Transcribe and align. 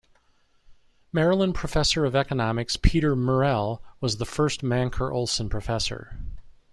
Maryland 1.13 1.53
Professor 1.53 2.05
of 2.05 2.15
Economics 2.15 2.75
Peter 2.75 3.15
Murrell 3.15 3.83
was 3.99 4.17
the 4.17 4.25
first 4.25 4.63
Mancur 4.63 5.13
Olson 5.13 5.47
Professor. 5.47 6.17